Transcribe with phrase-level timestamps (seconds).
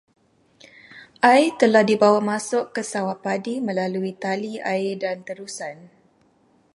[1.31, 5.77] Air telah dibawa masuk ke sawah padi melalui tali air dan terusan.